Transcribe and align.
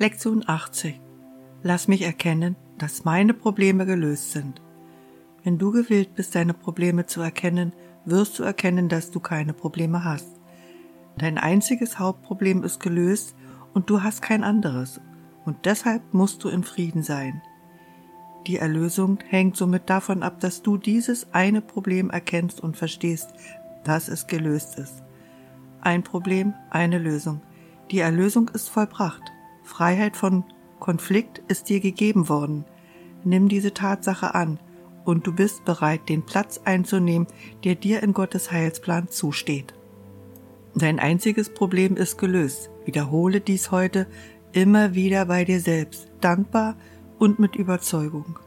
Lektion 0.00 0.44
80. 0.46 1.00
Lass 1.64 1.88
mich 1.88 2.02
erkennen, 2.02 2.54
dass 2.78 3.04
meine 3.04 3.34
Probleme 3.34 3.84
gelöst 3.84 4.30
sind. 4.30 4.62
Wenn 5.42 5.58
du 5.58 5.72
gewillt 5.72 6.14
bist, 6.14 6.36
deine 6.36 6.54
Probleme 6.54 7.06
zu 7.06 7.20
erkennen, 7.20 7.72
wirst 8.04 8.38
du 8.38 8.44
erkennen, 8.44 8.88
dass 8.88 9.10
du 9.10 9.18
keine 9.18 9.54
Probleme 9.54 10.04
hast. 10.04 10.28
Dein 11.16 11.36
einziges 11.36 11.98
Hauptproblem 11.98 12.62
ist 12.62 12.78
gelöst 12.78 13.34
und 13.74 13.90
du 13.90 14.04
hast 14.04 14.22
kein 14.22 14.44
anderes. 14.44 15.00
Und 15.44 15.64
deshalb 15.64 16.14
musst 16.14 16.44
du 16.44 16.48
in 16.48 16.62
Frieden 16.62 17.02
sein. 17.02 17.42
Die 18.46 18.58
Erlösung 18.58 19.18
hängt 19.26 19.56
somit 19.56 19.90
davon 19.90 20.22
ab, 20.22 20.38
dass 20.38 20.62
du 20.62 20.76
dieses 20.76 21.32
eine 21.34 21.60
Problem 21.60 22.10
erkennst 22.10 22.60
und 22.60 22.76
verstehst, 22.76 23.34
dass 23.82 24.06
es 24.06 24.28
gelöst 24.28 24.78
ist. 24.78 25.02
Ein 25.80 26.04
Problem, 26.04 26.54
eine 26.70 26.98
Lösung. 26.98 27.40
Die 27.90 27.98
Erlösung 27.98 28.48
ist 28.50 28.68
vollbracht. 28.68 29.32
Freiheit 29.68 30.16
von 30.16 30.44
Konflikt 30.80 31.42
ist 31.48 31.68
dir 31.68 31.80
gegeben 31.80 32.28
worden. 32.30 32.64
Nimm 33.22 33.48
diese 33.48 33.74
Tatsache 33.74 34.34
an 34.34 34.58
und 35.04 35.26
du 35.26 35.32
bist 35.34 35.64
bereit, 35.66 36.08
den 36.08 36.24
Platz 36.24 36.62
einzunehmen, 36.64 37.28
der 37.64 37.74
dir 37.74 38.02
in 38.02 38.14
Gottes 38.14 38.50
Heilsplan 38.50 39.08
zusteht. 39.08 39.74
Dein 40.74 40.98
einziges 40.98 41.52
Problem 41.52 41.96
ist 41.96 42.16
gelöst. 42.16 42.70
Wiederhole 42.86 43.40
dies 43.40 43.70
heute 43.70 44.06
immer 44.52 44.94
wieder 44.94 45.26
bei 45.26 45.44
dir 45.44 45.60
selbst, 45.60 46.08
dankbar 46.22 46.74
und 47.18 47.38
mit 47.38 47.54
Überzeugung. 47.54 48.38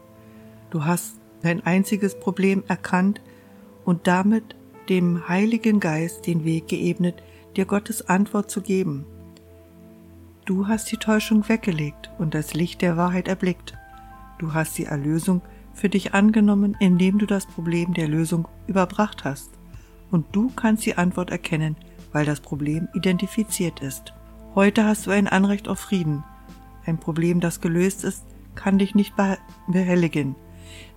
Du 0.72 0.85
hast 0.85 1.17
dein 1.44 1.63
einziges 1.63 2.19
Problem 2.19 2.63
erkannt 2.67 3.22
und 3.85 4.08
damit 4.08 4.55
dem 4.89 5.27
Heiligen 5.27 5.80
Geist 5.80 6.25
den 6.25 6.45
Weg 6.45 6.67
geebnet, 6.67 7.22
dir 7.55 7.66
Gottes 7.66 8.09
Antwort 8.09 8.49
zu 8.49 8.61
geben. 8.61 9.05
Du 10.44 10.67
hast 10.67 10.92
die 10.92 10.97
Täuschung 10.97 11.47
weggelegt 11.47 12.09
und 12.17 12.34
das 12.34 12.56
Licht 12.56 12.81
der 12.81 12.97
Wahrheit 12.97 13.28
erblickt. 13.28 13.78
Du 14.39 14.56
hast 14.56 14.75
die 14.75 14.86
Erlösung 14.86 15.44
für 15.72 15.88
dich 15.88 16.16
angenommen, 16.16 16.75
indem 16.80 17.20
du 17.20 17.28
das 17.28 17.45
Problem 17.45 17.94
der 17.94 18.08
Lösung 18.08 18.48
überbracht 18.66 19.23
hast. 19.23 19.52
Und 20.09 20.25
du 20.31 20.52
kannst 20.56 20.83
die 20.88 20.98
Antwort 20.98 21.30
erkennen, 21.30 21.75
weil 22.11 22.25
das 22.25 22.39
Problem 22.39 22.88
identifiziert 22.95 23.81
ist. 23.81 24.14
Heute 24.56 24.83
hast 24.83 25.06
du 25.06 25.11
ein 25.11 25.28
Anrecht 25.28 25.67
auf 25.67 25.80
Frieden. 25.80 26.23
Ein 26.88 27.00
Problem, 27.00 27.39
das 27.39 27.61
gelöst 27.61 28.03
ist, 28.03 28.26
kann 28.55 28.80
dich 28.80 28.95
nicht 28.95 29.14
behelligen. 29.67 30.36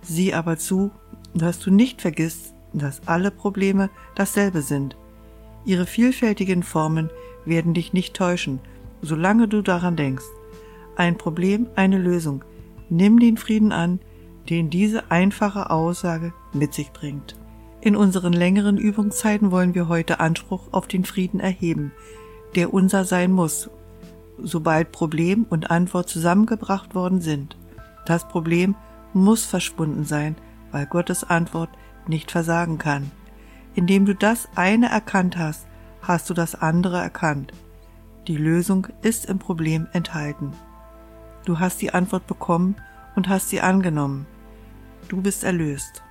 Sieh 0.01 0.33
aber 0.33 0.57
zu, 0.57 0.89
dass 1.35 1.59
du 1.59 1.69
nicht 1.69 2.01
vergisst, 2.01 2.55
dass 2.73 3.07
alle 3.07 3.29
Probleme 3.29 3.91
dasselbe 4.15 4.63
sind. 4.63 4.97
Ihre 5.65 5.85
vielfältigen 5.85 6.63
Formen 6.63 7.11
werden 7.45 7.75
dich 7.75 7.93
nicht 7.93 8.15
täuschen, 8.15 8.59
solange 9.01 9.47
du 9.47 9.61
daran 9.61 9.95
denkst. 9.95 10.25
Ein 10.95 11.17
Problem, 11.17 11.67
eine 11.75 11.97
Lösung. 11.97 12.43
Nimm 12.89 13.19
den 13.19 13.37
Frieden 13.37 13.71
an, 13.71 13.99
den 14.49 14.69
diese 14.69 15.11
einfache 15.11 15.69
Aussage 15.69 16.33
mit 16.53 16.73
sich 16.73 16.91
bringt. 16.91 17.35
In 17.81 17.95
unseren 17.95 18.33
längeren 18.33 18.77
Übungszeiten 18.77 19.51
wollen 19.51 19.75
wir 19.75 19.87
heute 19.87 20.19
Anspruch 20.19 20.69
auf 20.71 20.87
den 20.87 21.05
Frieden 21.05 21.39
erheben, 21.39 21.91
der 22.55 22.73
unser 22.73 23.05
sein 23.05 23.31
muss, 23.31 23.69
sobald 24.37 24.91
Problem 24.91 25.45
und 25.49 25.71
Antwort 25.71 26.09
zusammengebracht 26.09 26.95
worden 26.95 27.21
sind. 27.21 27.57
Das 28.05 28.27
Problem 28.27 28.75
muss 29.13 29.45
verschwunden 29.45 30.03
sein, 30.03 30.35
weil 30.71 30.85
Gottes 30.85 31.23
Antwort 31.23 31.69
nicht 32.07 32.31
versagen 32.31 32.77
kann. 32.77 33.11
Indem 33.75 34.05
du 34.05 34.15
das 34.15 34.47
eine 34.55 34.89
erkannt 34.89 35.37
hast, 35.37 35.67
hast 36.01 36.29
du 36.29 36.33
das 36.33 36.55
andere 36.55 36.97
erkannt. 36.97 37.51
Die 38.27 38.37
Lösung 38.37 38.87
ist 39.03 39.27
im 39.27 39.37
Problem 39.37 39.85
enthalten. 39.93 40.51
Du 41.45 41.59
hast 41.59 41.79
die 41.81 41.93
Antwort 41.93 42.25
bekommen 42.25 42.75
und 43.15 43.29
hast 43.29 43.49
sie 43.49 43.61
angenommen. 43.61 44.25
Du 45.09 45.21
bist 45.21 45.43
erlöst. 45.43 46.01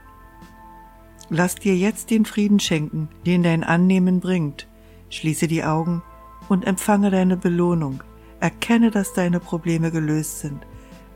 Lass 1.29 1.57
dir 1.57 1.77
jetzt 1.77 2.11
den 2.11 2.25
Frieden 2.25 2.61
schenken, 2.61 3.09
den 3.27 3.43
dein 3.43 3.65
Annehmen 3.65 4.21
bringt. 4.21 4.69
Schließe 5.11 5.49
die 5.49 5.65
Augen 5.65 6.03
und 6.49 6.65
empfange 6.69 7.11
deine 7.11 7.37
Belohnung. 7.37 8.05
Erkenne, 8.39 8.93
dass 8.93 9.13
deine 9.13 9.41
Probleme 9.41 9.91
gelöst 9.91 10.39
sind. 10.39 10.65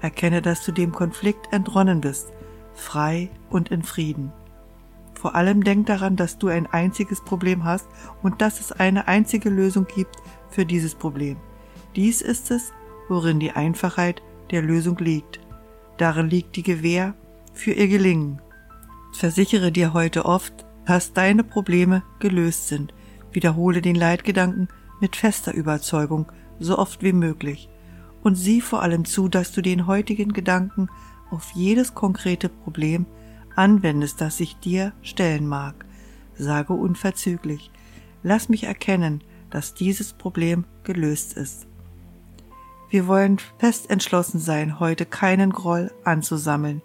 Erkenne, 0.01 0.43
dass 0.43 0.65
du 0.65 0.73
dem 0.73 0.91
Konflikt 0.91 1.53
entronnen 1.53 2.01
bist, 2.01 2.33
frei 2.75 3.31
und 3.51 3.69
in 3.69 3.85
Frieden. 3.85 4.33
Vor 5.15 5.37
allem 5.37 5.63
denk 5.63 5.87
daran, 5.87 6.17
dass 6.17 6.39
du 6.39 6.49
ein 6.49 6.67
einziges 6.67 7.21
Problem 7.21 7.65
hast 7.65 7.87
und 8.23 8.41
dass 8.41 8.61
es 8.61 8.73
eine 8.73 9.07
einzige 9.07 9.51
Lösung 9.51 9.87
gibt 9.87 10.17
für 10.59 10.67
dieses 10.67 10.97
Problem. 10.97 11.37
Dies 11.95 12.21
ist 12.21 12.51
es, 12.51 12.73
worin 13.09 13.39
die 13.39 13.53
Einfachheit 13.53 14.23
der 14.51 14.61
Lösung 14.61 14.99
liegt. 14.99 15.39
Darin 15.99 16.29
liegt 16.29 16.57
die 16.57 16.65
Gewähr 16.65 17.15
für 17.55 17.71
ihr 17.71 17.87
Gelingen. 17.87 18.43
Versichere 19.13 19.71
dir 19.71 19.93
heute 19.93 20.25
oft, 20.25 20.67
dass 20.85 21.13
deine 21.13 21.45
Probleme 21.45 22.03
gelöst 22.19 22.67
sind. 22.67 22.93
Wiederhole 23.31 23.83
den 23.83 23.95
Leitgedanken 23.95 24.67
mit 25.01 25.15
fester 25.15 25.55
Überzeugung 25.55 26.27
so 26.59 26.77
oft 26.77 27.05
wie 27.05 27.13
möglich 27.13 27.69
und 28.25 28.35
sieh 28.35 28.61
vor 28.61 28.83
allem 28.83 29.05
zu, 29.05 29.29
dass 29.29 29.53
du 29.53 29.63
den 29.63 29.87
heutigen 29.87 30.33
Gedanken 30.33 30.89
auf 31.31 31.53
jedes 31.55 31.95
konkrete 31.95 32.49
Problem 32.49 33.07
anwendest, 33.55 34.21
das 34.21 34.39
sich 34.39 34.57
dir 34.57 34.93
stellen 35.03 35.47
mag. 35.47 35.85
Sage 36.37 36.73
unverzüglich, 36.73 37.71
lass 38.25 38.49
mich 38.49 38.65
erkennen, 38.65 39.23
dass 39.51 39.75
dieses 39.75 40.13
Problem 40.13 40.65
gelöst 40.85 41.35
ist. 41.35 41.67
Wir 42.91 43.07
wollen 43.07 43.39
fest 43.59 43.91
entschlossen 43.91 44.39
sein, 44.39 44.81
heute 44.81 45.05
keinen 45.05 45.51
Groll 45.51 45.93
anzusammeln. 46.05 46.83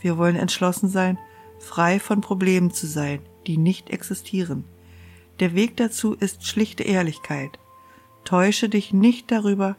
Wir 0.00 0.16
wollen 0.16 0.36
entschlossen 0.36 0.88
sein, 0.88 1.18
frei 1.58 2.00
von 2.00 2.20
Problemen 2.20 2.70
zu 2.70 2.86
sein, 2.86 3.20
die 3.46 3.58
nicht 3.58 3.90
existieren. 3.90 4.64
Der 5.40 5.54
Weg 5.54 5.76
dazu 5.76 6.14
ist 6.14 6.46
schlichte 6.46 6.82
Ehrlichkeit. 6.82 7.58
Täusche 8.24 8.68
dich 8.68 8.92
nicht 8.92 9.30
darüber, 9.30 9.76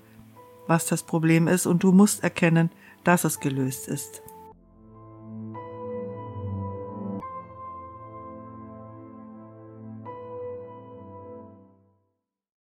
was 0.67 0.85
das 0.85 1.03
Problem 1.03 1.47
ist, 1.47 1.65
und 1.65 1.83
du 1.83 1.91
musst 1.91 2.23
erkennen, 2.23 2.69
dass 3.03 3.23
es 3.23 3.39
gelöst 3.39 3.88
ist. 3.88 4.21